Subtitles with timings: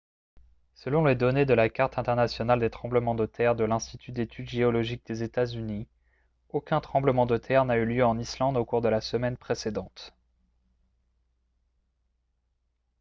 [0.73, 5.05] selon les données de la carte internationale des tremblements de terre de l'institut d'études géologiques
[5.05, 5.87] des états-unis
[6.49, 10.15] aucun tremblement de terre n'a eu lieu en islande au cours de la semaine précédente